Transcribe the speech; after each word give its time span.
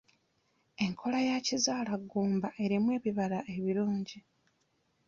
Enkola 0.85 1.19
ya 1.29 1.37
kizaalaggumba 1.45 2.49
erimu 2.63 2.89
ebibala 2.97 3.39
ebirungi. 3.55 4.19